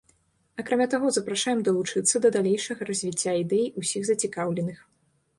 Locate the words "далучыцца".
1.67-2.21